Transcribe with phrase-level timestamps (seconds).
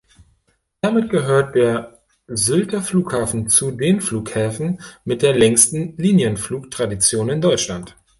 [0.81, 7.95] Damit gehört der Sylter Flughafen zu den Flughäfen mit der längsten Linienflug-Tradition in Deutschland.